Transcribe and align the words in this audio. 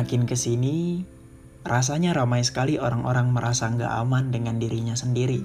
Makin 0.00 0.24
ke 0.24 0.32
sini, 0.32 1.04
rasanya 1.60 2.16
ramai 2.16 2.40
sekali 2.40 2.80
orang-orang 2.80 3.36
merasa 3.36 3.68
nggak 3.68 4.00
aman 4.00 4.32
dengan 4.32 4.56
dirinya 4.56 4.96
sendiri. 4.96 5.44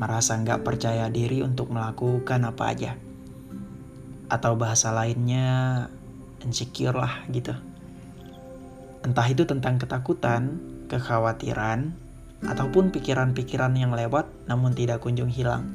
Merasa 0.00 0.40
nggak 0.40 0.64
percaya 0.64 1.12
diri 1.12 1.44
untuk 1.44 1.68
melakukan 1.68 2.48
apa 2.48 2.72
aja. 2.72 2.96
Atau 4.32 4.56
bahasa 4.56 4.96
lainnya, 4.96 5.92
insecure 6.40 6.96
lah 6.96 7.20
gitu. 7.28 7.52
Entah 9.04 9.28
itu 9.28 9.44
tentang 9.44 9.76
ketakutan, 9.76 10.56
kekhawatiran, 10.88 11.92
ataupun 12.48 12.88
pikiran-pikiran 12.96 13.76
yang 13.76 13.92
lewat 13.92 14.24
namun 14.48 14.72
tidak 14.72 15.04
kunjung 15.04 15.28
hilang. 15.28 15.68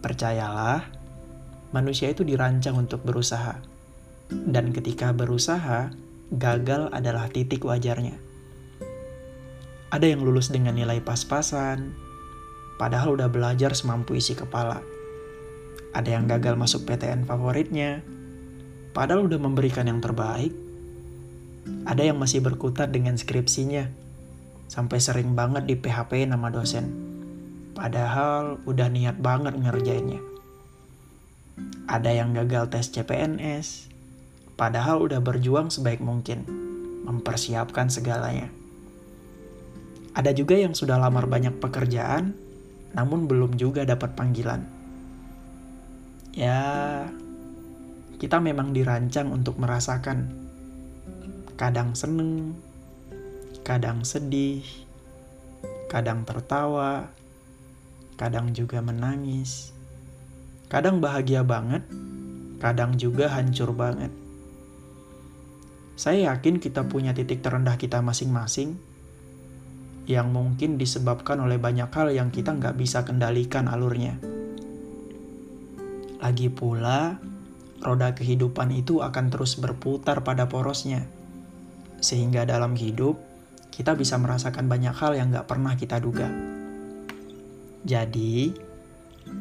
Percayalah, 0.00 0.88
manusia 1.76 2.08
itu 2.08 2.24
dirancang 2.24 2.80
untuk 2.80 3.04
berusaha. 3.04 3.60
Dan 4.32 4.72
ketika 4.72 5.12
berusaha, 5.12 6.05
gagal 6.34 6.90
adalah 6.90 7.30
titik 7.30 7.62
wajarnya. 7.62 8.18
Ada 9.94 10.10
yang 10.10 10.26
lulus 10.26 10.50
dengan 10.50 10.74
nilai 10.74 10.98
pas-pasan, 10.98 11.94
padahal 12.82 13.14
udah 13.14 13.30
belajar 13.30 13.70
semampu 13.78 14.18
isi 14.18 14.34
kepala. 14.34 14.82
Ada 15.94 16.18
yang 16.18 16.26
gagal 16.26 16.58
masuk 16.58 16.82
PTN 16.82 17.24
favoritnya, 17.30 18.02
padahal 18.90 19.30
udah 19.30 19.38
memberikan 19.38 19.86
yang 19.86 20.02
terbaik. 20.02 20.50
Ada 21.86 22.10
yang 22.10 22.18
masih 22.18 22.42
berkutat 22.42 22.90
dengan 22.90 23.14
skripsinya, 23.14 23.86
sampai 24.66 24.98
sering 24.98 25.38
banget 25.38 25.70
di 25.70 25.78
PHP 25.78 26.26
nama 26.26 26.50
dosen. 26.50 26.90
Padahal 27.78 28.58
udah 28.66 28.90
niat 28.90 29.22
banget 29.22 29.54
ngerjainnya. 29.54 30.18
Ada 31.86 32.10
yang 32.10 32.34
gagal 32.34 32.74
tes 32.74 32.90
CPNS, 32.90 33.95
Padahal 34.56 35.04
udah 35.04 35.20
berjuang 35.20 35.68
sebaik 35.68 36.00
mungkin, 36.00 36.48
mempersiapkan 37.04 37.92
segalanya. 37.92 38.48
Ada 40.16 40.32
juga 40.32 40.56
yang 40.56 40.72
sudah 40.72 40.96
lamar 40.96 41.28
banyak 41.28 41.60
pekerjaan, 41.60 42.32
namun 42.96 43.28
belum 43.28 43.60
juga 43.60 43.84
dapat 43.84 44.16
panggilan. 44.16 44.64
Ya, 46.32 47.04
kita 48.16 48.40
memang 48.40 48.72
dirancang 48.72 49.28
untuk 49.28 49.60
merasakan 49.60 50.32
kadang 51.60 51.92
seneng, 51.92 52.56
kadang 53.60 54.08
sedih, 54.08 54.64
kadang 55.92 56.24
tertawa, 56.24 57.12
kadang 58.16 58.56
juga 58.56 58.80
menangis, 58.80 59.76
kadang 60.72 61.04
bahagia 61.04 61.44
banget, 61.44 61.84
kadang 62.56 62.96
juga 62.96 63.28
hancur 63.28 63.76
banget. 63.76 64.25
Saya 65.96 66.28
yakin 66.32 66.60
kita 66.60 66.84
punya 66.84 67.16
titik 67.16 67.40
terendah 67.40 67.80
kita 67.80 68.04
masing-masing 68.04 68.76
yang 70.04 70.28
mungkin 70.28 70.76
disebabkan 70.76 71.40
oleh 71.40 71.56
banyak 71.56 71.88
hal 71.88 72.12
yang 72.12 72.28
kita 72.28 72.52
nggak 72.52 72.76
bisa 72.76 73.02
kendalikan 73.02 73.64
alurnya. 73.66 74.20
Lagi 76.20 76.52
pula, 76.52 77.16
roda 77.80 78.12
kehidupan 78.12 78.76
itu 78.76 79.00
akan 79.00 79.32
terus 79.32 79.56
berputar 79.56 80.20
pada 80.20 80.46
porosnya. 80.52 81.08
Sehingga 82.04 82.44
dalam 82.44 82.76
hidup, 82.76 83.16
kita 83.72 83.96
bisa 83.96 84.20
merasakan 84.20 84.68
banyak 84.68 84.92
hal 84.92 85.16
yang 85.16 85.32
nggak 85.32 85.48
pernah 85.48 85.80
kita 85.80 85.96
duga. 85.96 86.28
Jadi, 87.88 88.52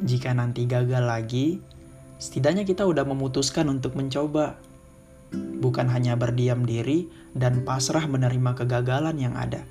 jika 0.07 0.31
nanti 0.31 0.71
gagal 0.71 1.03
lagi, 1.03 1.59
setidaknya 2.15 2.63
kita 2.63 2.87
udah 2.87 3.03
memutuskan 3.03 3.67
untuk 3.67 3.99
mencoba 3.99 4.55
bukan 5.33 5.89
hanya 5.89 6.13
berdiam 6.13 6.61
diri 6.61 7.09
dan 7.33 7.65
pasrah 7.65 8.05
menerima 8.05 8.53
kegagalan 8.53 9.17
yang 9.17 9.33
ada. 9.33 9.65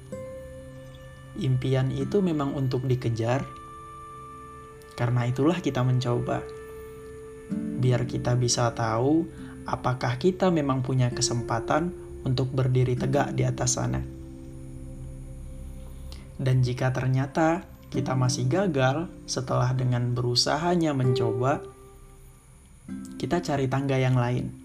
Impian 1.39 1.91
itu 1.91 2.23
memang 2.23 2.55
untuk 2.55 2.87
dikejar, 2.87 3.43
karena 4.95 5.27
itulah 5.27 5.59
kita 5.59 5.83
mencoba. 5.83 6.43
Biar 7.55 8.07
kita 8.07 8.39
bisa 8.39 8.71
tahu 8.73 9.27
apakah 9.67 10.17
kita 10.17 10.49
memang 10.55 10.81
punya 10.81 11.11
kesempatan 11.11 11.93
untuk 12.25 12.51
berdiri 12.55 12.95
tegak 12.95 13.35
di 13.35 13.43
atas 13.45 13.77
sana. 13.77 14.01
Dan 16.35 16.67
jika 16.67 16.91
ternyata 16.91 17.67
kita 17.95 18.19
masih 18.19 18.51
gagal 18.51 19.07
setelah 19.27 19.71
dengan 19.75 20.11
berusahanya 20.15 20.91
mencoba, 20.91 21.63
kita 23.19 23.39
cari 23.43 23.71
tangga 23.71 23.95
yang 23.99 24.19
lain 24.19 24.64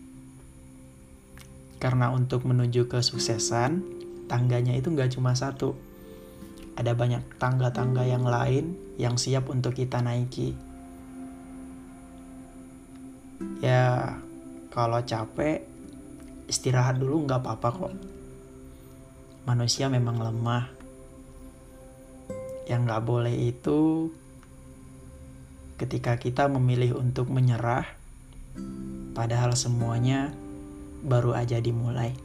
karena 1.79 2.11
untuk 2.11 2.43
menuju 2.43 2.91
kesuksesan, 2.91 3.81
tangganya 4.27 4.75
itu 4.75 4.91
nggak 4.91 5.15
cuma 5.15 5.31
satu. 5.31 5.79
Ada 6.75 6.91
banyak 6.91 7.39
tangga-tangga 7.39 8.03
yang 8.03 8.27
lain 8.27 8.75
yang 8.99 9.15
siap 9.15 9.47
untuk 9.47 9.79
kita 9.79 10.03
naiki. 10.03 10.55
Ya, 13.63 14.15
kalau 14.75 14.99
capek, 15.03 15.63
istirahat 16.51 16.99
dulu 16.99 17.23
nggak 17.23 17.47
apa-apa 17.47 17.69
kok. 17.71 17.93
Manusia 19.47 19.87
memang 19.87 20.19
lemah. 20.19 20.67
Yang 22.67 22.81
nggak 22.85 23.03
boleh 23.07 23.35
itu 23.55 24.11
ketika 25.79 26.19
kita 26.19 26.51
memilih 26.51 26.99
untuk 26.99 27.31
menyerah, 27.31 27.87
padahal 29.15 29.55
semuanya 29.55 30.35
baru 31.03 31.35
aja 31.35 31.59
dimulai. 31.63 32.15